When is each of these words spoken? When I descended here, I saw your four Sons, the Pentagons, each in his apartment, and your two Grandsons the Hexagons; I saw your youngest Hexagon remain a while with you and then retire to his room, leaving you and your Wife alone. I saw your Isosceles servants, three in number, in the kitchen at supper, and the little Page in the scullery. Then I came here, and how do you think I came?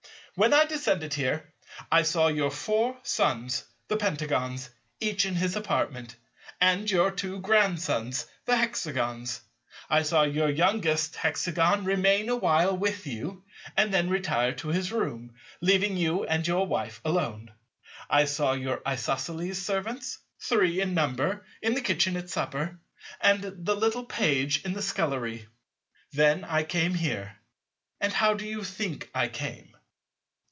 When 0.35 0.53
I 0.53 0.63
descended 0.63 1.13
here, 1.13 1.51
I 1.91 2.03
saw 2.03 2.27
your 2.27 2.51
four 2.51 2.97
Sons, 3.03 3.65
the 3.89 3.97
Pentagons, 3.97 4.69
each 5.01 5.25
in 5.25 5.35
his 5.35 5.57
apartment, 5.57 6.15
and 6.61 6.89
your 6.89 7.11
two 7.11 7.41
Grandsons 7.41 8.25
the 8.45 8.55
Hexagons; 8.55 9.41
I 9.89 10.03
saw 10.03 10.23
your 10.23 10.49
youngest 10.49 11.17
Hexagon 11.17 11.83
remain 11.83 12.29
a 12.29 12.37
while 12.37 12.75
with 12.77 13.05
you 13.05 13.43
and 13.75 13.93
then 13.93 14.09
retire 14.09 14.53
to 14.53 14.69
his 14.69 14.89
room, 14.89 15.35
leaving 15.59 15.97
you 15.97 16.23
and 16.23 16.47
your 16.47 16.65
Wife 16.65 17.01
alone. 17.03 17.51
I 18.09 18.23
saw 18.23 18.53
your 18.53 18.81
Isosceles 18.87 19.61
servants, 19.61 20.17
three 20.39 20.79
in 20.79 20.93
number, 20.93 21.45
in 21.61 21.73
the 21.73 21.81
kitchen 21.81 22.15
at 22.15 22.29
supper, 22.29 22.79
and 23.19 23.43
the 23.43 23.75
little 23.75 24.05
Page 24.05 24.63
in 24.63 24.71
the 24.71 24.81
scullery. 24.81 25.49
Then 26.13 26.45
I 26.45 26.63
came 26.63 26.93
here, 26.93 27.35
and 27.99 28.13
how 28.13 28.33
do 28.33 28.47
you 28.47 28.63
think 28.63 29.09
I 29.13 29.27
came? 29.27 29.67